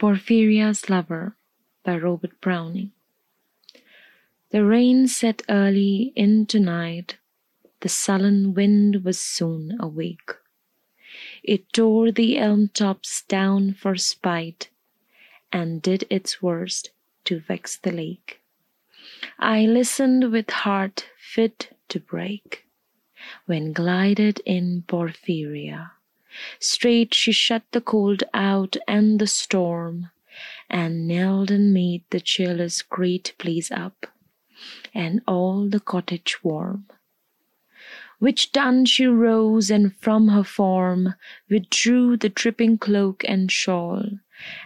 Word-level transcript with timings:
Porphyria's 0.00 0.88
Lover 0.88 1.36
by 1.84 1.94
Robert 1.98 2.40
Browning. 2.40 2.92
The 4.48 4.64
rain 4.64 5.06
set 5.06 5.42
early 5.46 6.14
into 6.16 6.58
night, 6.58 7.18
the 7.80 7.90
sullen 7.90 8.54
wind 8.54 9.04
was 9.04 9.20
soon 9.20 9.76
awake. 9.78 10.30
It 11.42 11.70
tore 11.74 12.10
the 12.12 12.38
elm 12.38 12.68
tops 12.68 13.24
down 13.28 13.74
for 13.74 13.94
spite, 13.96 14.70
and 15.52 15.82
did 15.82 16.06
its 16.08 16.40
worst 16.40 16.92
to 17.24 17.38
vex 17.38 17.76
the 17.76 17.92
lake. 17.92 18.40
I 19.38 19.66
listened 19.66 20.32
with 20.32 20.48
heart 20.48 21.10
fit 21.18 21.76
to 21.90 22.00
break, 22.00 22.64
when 23.44 23.74
glided 23.74 24.40
in 24.46 24.82
Porphyria. 24.88 25.90
Straight 26.58 27.14
she 27.14 27.32
shut 27.32 27.64
the 27.72 27.80
cold 27.80 28.22
out 28.32 28.76
and 28.86 29.18
the 29.18 29.26
storm, 29.26 30.10
And 30.68 31.08
knelt 31.08 31.50
and 31.50 31.72
made 31.72 32.04
the 32.10 32.20
chiller's 32.20 32.82
great 32.82 33.34
blaze 33.38 33.70
up, 33.70 34.06
And 34.94 35.22
all 35.26 35.68
the 35.68 35.80
cottage 35.80 36.44
warm. 36.44 36.86
Which 38.18 38.52
done 38.52 38.84
she 38.84 39.06
rose, 39.06 39.70
and 39.70 39.96
from 39.96 40.28
her 40.28 40.44
form 40.44 41.14
Withdrew 41.48 42.18
the 42.18 42.28
dripping 42.28 42.76
cloak 42.78 43.24
and 43.26 43.50
shawl, 43.50 44.04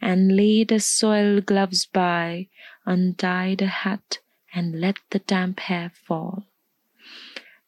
And 0.00 0.36
laid 0.36 0.70
her 0.70 0.78
soiled 0.78 1.46
gloves 1.46 1.84
by, 1.84 2.48
untied 2.86 3.60
her 3.60 3.66
hat, 3.66 4.18
And 4.54 4.80
let 4.80 4.98
the 5.10 5.18
damp 5.18 5.60
hair 5.60 5.90
fall. 5.90 6.46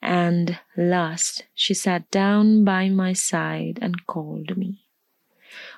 And 0.05 0.59
last 0.77 1.45
she 1.55 1.74
sat 1.74 2.11
down 2.11 2.65
by 2.65 2.88
my 2.88 3.12
side 3.12 3.79
and 3.80 4.05
called 4.06 4.56
me. 4.56 4.83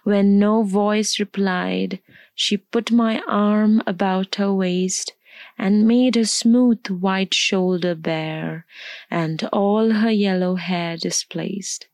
When 0.03 0.39
no 0.39 0.63
voice 0.63 1.21
replied, 1.21 2.01
she 2.35 2.57
put 2.57 2.91
my 2.91 3.21
arm 3.29 3.83
about 3.87 4.37
her 4.37 4.53
waist 4.53 5.13
and 5.59 5.87
made 5.87 6.15
her 6.15 6.25
smooth 6.25 6.87
white 6.89 7.35
shoulder 7.35 7.95
bare, 7.95 8.65
and 9.11 9.47
all 9.53 9.91
her 9.91 10.11
yellow 10.11 10.55
hair 10.55 10.97
displaced, 10.97 11.89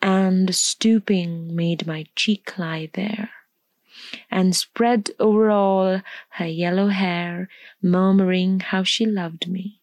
and 0.00 0.54
stooping 0.54 1.54
made 1.54 1.86
my 1.86 2.06
cheek 2.14 2.56
lie 2.56 2.88
there, 2.94 3.30
and 4.30 4.56
spread 4.56 5.10
over 5.18 5.50
all 5.50 6.00
her 6.30 6.46
yellow 6.46 6.88
hair, 6.88 7.50
murmuring 7.82 8.60
how 8.60 8.82
she 8.82 9.04
loved 9.04 9.48
me 9.48 9.80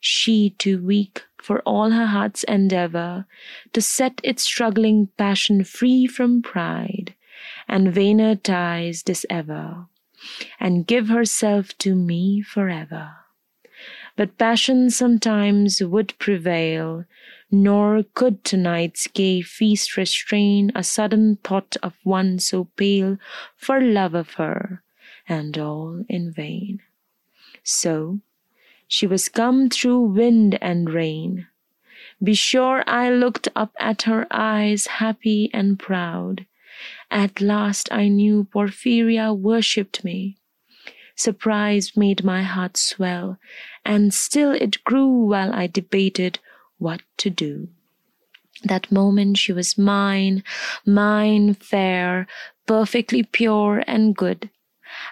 she 0.00 0.50
too 0.50 0.82
weak 0.82 1.22
for 1.36 1.60
all 1.60 1.90
her 1.90 2.06
heart's 2.06 2.42
endeavor 2.44 3.26
to 3.72 3.80
set 3.80 4.20
its 4.24 4.42
struggling 4.42 5.08
passion 5.16 5.62
free 5.62 6.06
from 6.06 6.42
pride 6.42 7.14
and 7.68 7.94
vainer 7.94 8.40
ties 8.42 9.02
dissever, 9.02 9.86
and 10.58 10.86
give 10.86 11.08
herself 11.08 11.76
to 11.78 11.94
me 11.94 12.42
forever. 12.42 13.12
But 14.16 14.36
passion 14.38 14.90
sometimes 14.90 15.80
would 15.80 16.18
prevail, 16.18 17.04
nor 17.50 18.02
could 18.14 18.44
tonight's 18.44 19.06
gay 19.06 19.40
feast 19.40 19.96
restrain 19.96 20.72
a 20.74 20.82
sudden 20.82 21.36
thought 21.42 21.76
of 21.82 21.94
one 22.02 22.38
so 22.38 22.64
pale 22.76 23.16
for 23.56 23.80
love 23.80 24.14
of 24.14 24.34
her, 24.34 24.82
and 25.28 25.56
all 25.56 26.04
in 26.08 26.32
vain. 26.32 26.80
So 27.62 28.20
she 28.90 29.06
was 29.06 29.28
come 29.28 29.70
through 29.70 30.00
wind 30.00 30.58
and 30.60 30.90
rain. 30.90 31.46
Be 32.20 32.34
sure 32.34 32.82
I 32.88 33.08
looked 33.08 33.46
up 33.54 33.72
at 33.78 34.02
her 34.02 34.26
eyes 34.32 34.88
happy 34.98 35.48
and 35.54 35.78
proud. 35.78 36.44
At 37.08 37.40
last 37.40 37.88
I 37.92 38.08
knew 38.08 38.48
Porphyria 38.52 39.32
worshipped 39.32 40.02
me. 40.02 40.38
Surprise 41.14 41.96
made 41.96 42.24
my 42.24 42.42
heart 42.42 42.76
swell, 42.76 43.38
and 43.84 44.12
still 44.12 44.50
it 44.50 44.82
grew 44.82 45.06
while 45.06 45.52
I 45.52 45.68
debated 45.68 46.40
what 46.78 47.02
to 47.18 47.30
do. 47.30 47.68
That 48.64 48.90
moment 48.90 49.38
she 49.38 49.52
was 49.52 49.78
mine, 49.78 50.42
mine 50.84 51.54
fair, 51.54 52.26
perfectly 52.66 53.22
pure 53.22 53.84
and 53.86 54.16
good. 54.16 54.50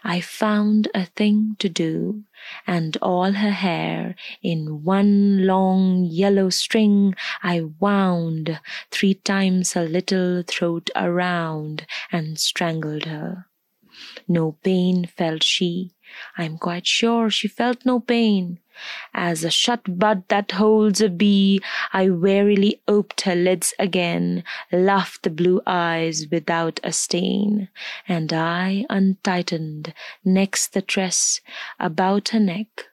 I 0.05 0.21
found 0.21 0.89
a 0.95 1.07
thing 1.07 1.57
to 1.59 1.69
do, 1.69 2.25
and 2.67 2.97
all 3.03 3.33
her 3.33 3.51
hair 3.51 4.15
in 4.43 4.83
one 4.85 5.47
long 5.47 6.05
yellow 6.05 6.51
string 6.51 7.15
I 7.43 7.63
wound 7.79 8.61
three 8.91 9.15
times 9.15 9.73
her 9.75 9.87
little 9.89 10.43
throat 10.43 10.91
around 10.97 11.87
and 12.11 12.39
strangled 12.39 13.05
her. 13.05 13.47
No 14.27 14.53
pain 14.63 15.07
felt 15.07 15.43
she, 15.43 15.93
I'm 16.37 16.59
quite 16.59 16.87
sure 16.87 17.31
she 17.31 17.49
felt 17.49 17.85
no 17.85 18.01
pain. 18.01 18.61
As 19.15 19.45
a 19.45 19.51
shut 19.51 19.99
bud 19.99 20.23
that 20.29 20.53
holds 20.53 21.01
a 21.01 21.09
bee, 21.09 21.61
I 21.93 22.11
warily 22.11 22.81
oped 22.87 23.23
her 23.23 23.35
lids 23.35 23.75
again, 23.79 24.45
laughed 24.71 25.25
the 25.25 25.31
blue 25.31 25.61
eyes 25.67 26.27
without 26.31 26.79
a 26.85 26.93
stain, 26.93 27.69
and 28.07 28.33
I 28.33 28.85
untightened 28.89 29.93
next 30.25 30.73
the 30.73 30.83
tress 30.83 31.41
about 31.81 32.31
her 32.31 32.41
neck. 32.41 32.87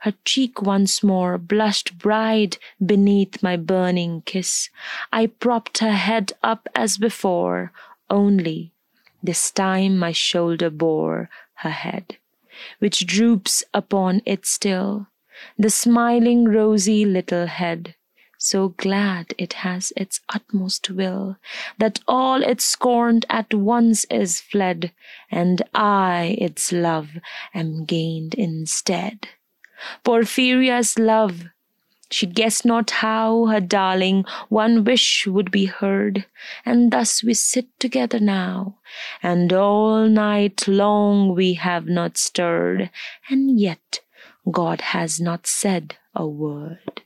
Her 0.00 0.14
cheek 0.24 0.62
once 0.62 1.02
more 1.02 1.38
blushed 1.38 1.98
bright 1.98 2.58
beneath 2.84 3.42
my 3.42 3.56
burning 3.56 4.22
kiss. 4.22 4.70
I 5.12 5.26
propped 5.26 5.78
her 5.78 5.92
head 5.92 6.32
up 6.42 6.68
as 6.74 6.98
before, 6.98 7.72
only 8.08 8.72
this 9.22 9.50
time 9.50 9.98
my 9.98 10.12
shoulder 10.12 10.70
bore 10.70 11.28
her 11.54 11.70
head, 11.70 12.18
which 12.78 13.06
droops 13.06 13.64
upon 13.74 14.22
it 14.24 14.46
still 14.46 15.08
the 15.58 15.70
smiling 15.70 16.44
rosy 16.44 17.04
little 17.04 17.46
head, 17.46 17.94
so 18.38 18.68
glad 18.70 19.34
it 19.38 19.54
has 19.54 19.92
its 19.96 20.20
utmost 20.28 20.90
will, 20.90 21.36
that 21.78 22.00
all 22.06 22.42
it 22.42 22.60
scorned 22.60 23.24
at 23.30 23.54
once 23.54 24.04
is 24.04 24.40
fled, 24.40 24.92
and 25.30 25.62
I, 25.74 26.36
its 26.38 26.72
love, 26.72 27.10
am 27.54 27.84
gained 27.84 28.34
instead. 28.34 29.28
Porphyria's 30.04 30.98
love, 30.98 31.44
she 32.10 32.26
guessed 32.26 32.64
not 32.64 32.90
how 32.90 33.46
her 33.46 33.60
darling 33.60 34.24
one 34.48 34.84
wish 34.84 35.26
would 35.26 35.50
be 35.50 35.66
heard, 35.66 36.24
and 36.64 36.92
thus 36.92 37.24
we 37.24 37.34
sit 37.34 37.66
together 37.80 38.20
now, 38.20 38.78
and 39.22 39.52
all 39.52 40.08
night 40.08 40.68
long 40.68 41.34
we 41.34 41.54
have 41.54 41.86
not 41.86 42.16
stirred, 42.16 42.90
and 43.28 43.58
yet 43.58 44.00
God 44.50 44.80
has 44.80 45.20
not 45.20 45.46
said 45.46 45.96
a 46.14 46.26
word. 46.26 47.02